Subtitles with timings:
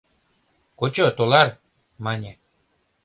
[0.79, 1.47] —Кучо, тулар,—
[2.05, 2.31] мане.